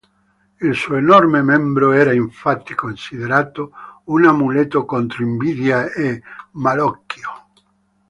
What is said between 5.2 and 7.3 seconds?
invidia e malocchio.